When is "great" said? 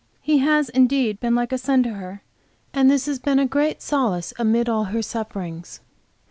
3.45-3.83